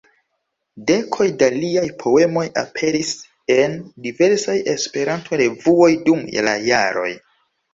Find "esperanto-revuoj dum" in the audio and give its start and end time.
4.75-6.25